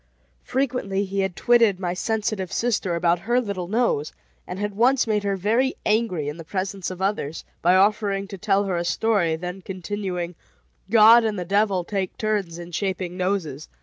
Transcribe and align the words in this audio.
Frequently 0.43 1.05
had 1.05 1.31
he 1.31 1.35
twitted 1.35 1.79
my 1.79 1.93
sensitive 1.93 2.51
sister 2.51 2.95
about 2.95 3.19
her 3.19 3.39
little 3.39 3.67
nose, 3.67 4.11
and 4.47 4.57
had 4.57 4.73
once 4.75 5.05
made 5.05 5.21
her 5.21 5.35
very 5.37 5.75
angry 5.85 6.27
in 6.27 6.37
the 6.37 6.43
presence 6.43 6.89
of 6.89 7.03
others, 7.03 7.45
by 7.61 7.75
offering 7.75 8.27
to 8.27 8.37
tell 8.39 8.63
her 8.63 8.77
a 8.77 8.83
story, 8.83 9.35
then 9.35 9.61
continuing: 9.61 10.33
"God 10.89 11.23
and 11.23 11.37
the 11.37 11.45
devil 11.45 11.83
take 11.83 12.17
turns 12.17 12.57
in 12.57 12.71
shaping 12.71 13.15
noses. 13.15 13.69